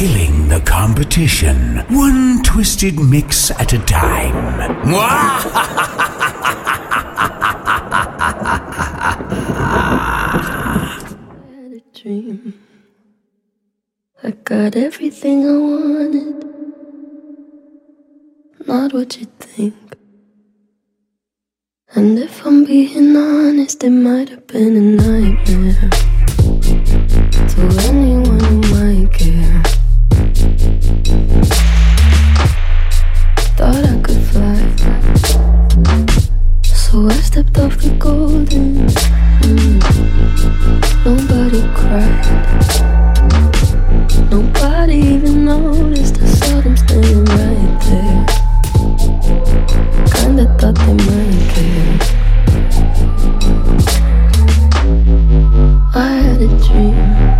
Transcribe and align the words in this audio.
killing 0.00 0.48
the 0.48 0.60
competition, 0.62 1.76
one 1.90 2.42
twisted 2.42 2.98
mix 2.98 3.50
at 3.50 3.74
a 3.74 3.78
time. 3.80 4.34
dream. 11.92 12.54
I 14.22 14.30
got 14.30 14.74
everything 14.74 15.46
I 15.46 15.58
wanted. 15.68 16.46
Not 18.66 18.94
what 18.94 19.18
you 19.18 19.26
think. 19.38 19.74
And 21.94 22.18
if 22.18 22.46
I'm 22.46 22.64
being 22.64 23.14
honest, 23.14 23.84
it 23.84 23.90
might 23.90 24.30
have 24.30 24.46
been 24.46 24.76
a 24.76 24.80
nightmare. 24.80 26.09
Nobody 41.04 41.62
cried. 41.72 42.26
Nobody 44.28 44.94
even 44.94 45.44
noticed. 45.44 46.20
I 46.20 46.26
saw 46.26 46.60
them 46.60 46.76
standing 46.76 47.24
right 47.26 47.80
there. 47.86 48.26
Kinda 50.14 50.46
thought 50.58 50.74
they 50.74 50.94
might 50.94 51.42
care. 51.54 51.98
I 55.94 55.96
had 56.22 56.42
a 56.42 56.48
dream. 56.66 57.39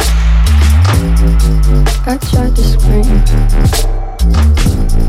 I 2.11 2.17
tried 2.17 2.53
to 2.57 2.61
scream, 2.61 3.23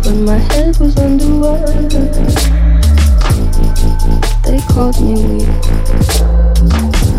but 0.05 0.15
my 0.25 0.39
head 0.39 0.77
was 0.79 0.97
underwater. 0.97 1.83
They 4.45 4.61
called 4.71 5.01
me 5.03 5.15
weak, 5.27 5.49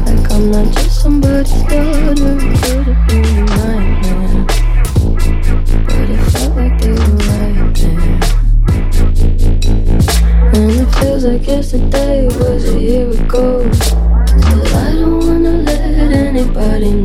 like 0.07 0.31
I'm 0.31 0.51
not 0.51 0.71
just 0.73 1.01
somebody's 1.01 1.51
daughter. 1.63 2.15
Could 2.15 2.87
have 2.87 3.07
been 3.09 3.25
a 3.25 3.43
nightmare, 3.43 4.45
but 5.83 6.07
it 6.09 6.21
felt 6.31 6.55
like 6.55 6.75
they 6.79 6.91
were 6.91 7.17
right 7.27 7.75
there. 7.75 8.15
And 10.53 10.71
it 10.79 10.89
feels 10.95 11.23
like 11.25 11.45
yesterday 11.45 12.27
was 12.27 12.63
a 12.69 12.79
year 12.79 13.09
ago. 13.09 13.69
But 13.69 14.73
I 14.75 14.93
don't 14.93 15.19
wanna 15.19 15.51
let 15.51 15.81
anybody 16.13 17.02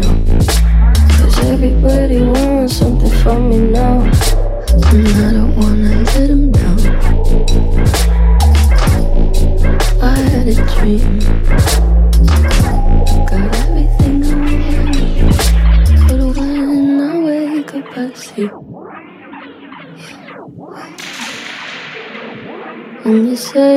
I 10.09 10.17
had 10.33 10.49
a 10.49 10.55
dream. 10.55 11.19
Got 13.29 13.45
everything 13.63 14.25
I 14.25 14.27
wanted. 14.65 15.37
But 16.09 16.21
when 16.37 17.01
I 17.01 17.19
wake 17.27 17.75
up, 17.75 17.99
I 17.99 18.01
see. 18.15 18.49
Say, 23.37 23.77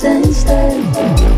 place 0.00 0.24
instead. 0.26 1.33